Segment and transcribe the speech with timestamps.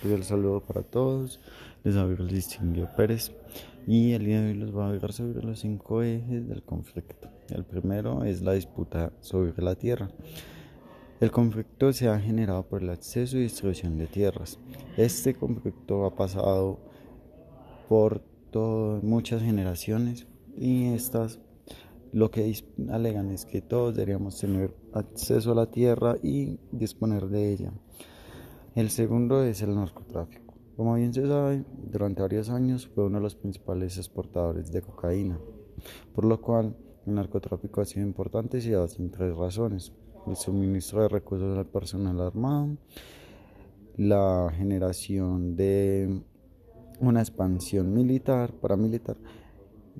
[0.00, 1.40] cordial saludo para todos.
[1.84, 3.32] Les habla el distinguido Pérez
[3.86, 7.28] y el día de hoy les voy a hablar sobre los cinco ejes del conflicto.
[7.50, 10.08] El primero es la disputa sobre la tierra.
[11.20, 14.58] El conflicto se ha generado por el acceso y distribución de tierras.
[14.96, 16.78] Este conflicto ha pasado
[17.88, 18.22] por
[19.02, 20.26] muchas generaciones
[20.56, 21.38] y estas
[22.12, 22.52] lo que
[22.90, 27.72] alegan es que todos deberíamos tener acceso a la tierra y disponer de ella.
[28.76, 30.54] El segundo es el narcotráfico.
[30.76, 35.40] Como bien se sabe, durante varios años fue uno de los principales exportadores de cocaína,
[36.14, 39.92] por lo cual el narcotráfico ha sido importante y se basa en tres razones.
[40.24, 42.76] El suministro de recursos al personal armado,
[43.96, 46.22] la generación de
[47.00, 49.16] una expansión militar, paramilitar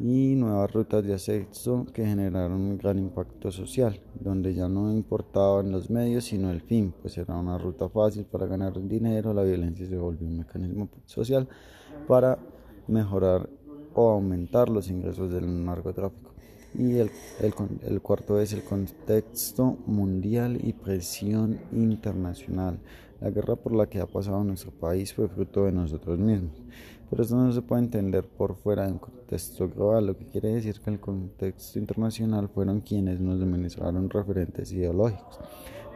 [0.00, 5.70] y nuevas rutas de acceso que generaron un gran impacto social, donde ya no importaban
[5.70, 9.86] los medios sino el fin, pues era una ruta fácil para ganar dinero, la violencia
[9.86, 11.48] se volvió un mecanismo social
[12.08, 12.38] para
[12.88, 13.48] mejorar
[13.94, 16.32] o aumentar los ingresos del narcotráfico.
[16.76, 17.54] Y el, el,
[17.86, 22.80] el, cuarto es el contexto mundial y presión internacional.
[23.24, 26.62] La guerra por la que ha pasado nuestro país fue fruto de nosotros mismos.
[27.08, 30.52] Pero esto no se puede entender por fuera de un contexto global, lo que quiere
[30.52, 35.40] decir que el contexto internacional fueron quienes nos administraron referentes ideológicos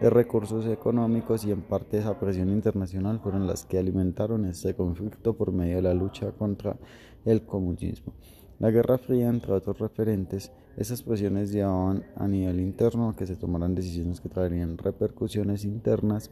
[0.01, 5.37] de recursos económicos y en parte esa presión internacional fueron las que alimentaron este conflicto
[5.37, 6.79] por medio de la lucha contra
[7.27, 8.15] el comunismo.
[8.59, 13.37] La Guerra Fría, entre otros referentes, esas presiones llevaban a nivel interno a que se
[13.37, 16.31] tomaran decisiones que traerían repercusiones internas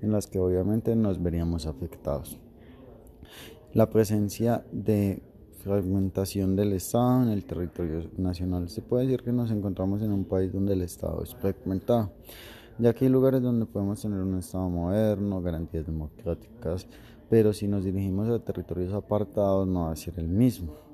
[0.00, 2.36] en las que obviamente nos veríamos afectados.
[3.74, 5.22] La presencia de
[5.58, 8.68] fragmentación del Estado en el territorio nacional.
[8.68, 12.10] Se puede decir que nos encontramos en un país donde el Estado es fragmentado,
[12.78, 16.86] ya que hay lugares donde podemos tener un Estado moderno, garantías democráticas,
[17.28, 20.87] pero si nos dirigimos a territorios apartados no va a ser el mismo.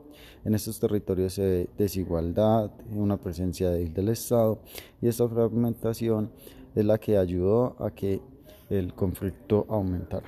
[0.45, 4.59] En estos territorios se ve desigualdad, una presencia débil del Estado
[5.01, 6.31] y esta fragmentación
[6.75, 8.21] es la que ayudó a que
[8.69, 10.27] el conflicto aumentara.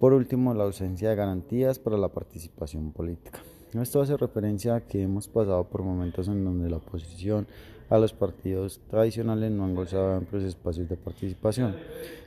[0.00, 3.40] Por último, la ausencia de garantías para la participación política.
[3.82, 7.46] Esto hace referencia a que hemos pasado por momentos en donde la oposición
[7.90, 11.74] a los partidos tradicionales no han gozado amplios espacios de participación.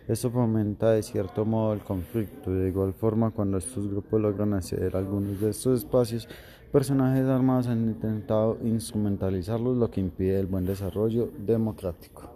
[0.08, 2.52] Esto fomenta de cierto modo el conflicto.
[2.52, 6.28] De igual forma, cuando estos grupos logran acceder a algunos de estos espacios,
[6.72, 12.30] personajes armados han intentado instrumentalizarlos, lo que impide el buen desarrollo democrático.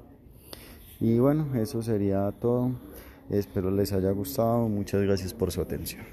[0.99, 2.71] Y bueno, eso sería todo.
[3.29, 4.67] Espero les haya gustado.
[4.69, 6.03] Muchas gracias por su atención.